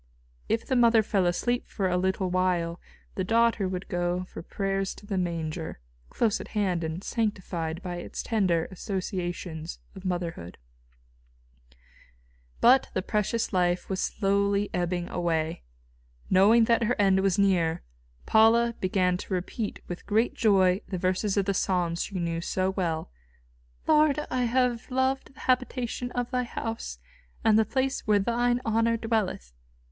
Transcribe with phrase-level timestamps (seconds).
[0.49, 2.81] If the mother fell asleep for a little while,
[3.13, 7.97] the daughter would go for prayers to the Manger, close at hand and sanctified by
[7.97, 10.57] its tender associations of motherhood.
[12.61, 15.61] But the precious life was slowly ebbing away.
[16.31, 17.83] Knowing that her end was near,
[18.25, 22.71] Paula began to repeat with great joy the verses of the Psalms she knew so
[22.71, 23.11] well:
[23.85, 26.97] "Lord, I have loved the habitation of Thy house,
[27.43, 29.53] and the place where Thine honour dwelleth!"